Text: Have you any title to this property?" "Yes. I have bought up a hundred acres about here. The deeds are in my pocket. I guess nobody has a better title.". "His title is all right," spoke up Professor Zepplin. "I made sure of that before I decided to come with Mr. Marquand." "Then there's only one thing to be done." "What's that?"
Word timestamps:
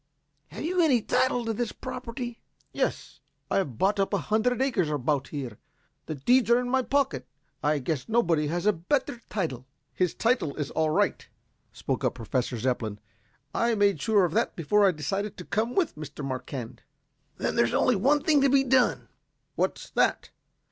Have 0.47 0.63
you 0.63 0.81
any 0.81 0.99
title 1.03 1.45
to 1.45 1.53
this 1.53 1.71
property?" 1.71 2.41
"Yes. 2.73 3.19
I 3.51 3.57
have 3.57 3.77
bought 3.77 3.99
up 3.99 4.15
a 4.15 4.31
hundred 4.33 4.59
acres 4.59 4.89
about 4.89 5.27
here. 5.27 5.59
The 6.07 6.15
deeds 6.15 6.49
are 6.49 6.59
in 6.59 6.69
my 6.71 6.81
pocket. 6.81 7.27
I 7.61 7.77
guess 7.77 8.09
nobody 8.09 8.47
has 8.47 8.65
a 8.65 8.73
better 8.73 9.21
title.". 9.29 9.67
"His 9.93 10.15
title 10.15 10.55
is 10.55 10.71
all 10.71 10.89
right," 10.89 11.29
spoke 11.71 12.03
up 12.03 12.15
Professor 12.15 12.57
Zepplin. 12.57 12.97
"I 13.53 13.75
made 13.75 14.01
sure 14.01 14.25
of 14.25 14.33
that 14.33 14.55
before 14.55 14.87
I 14.87 14.91
decided 14.91 15.37
to 15.37 15.45
come 15.45 15.75
with 15.75 15.95
Mr. 15.95 16.25
Marquand." 16.25 16.81
"Then 17.37 17.55
there's 17.55 17.75
only 17.75 17.95
one 17.95 18.23
thing 18.23 18.41
to 18.41 18.49
be 18.49 18.63
done." 18.63 19.07
"What's 19.53 19.91
that?" 19.91 20.31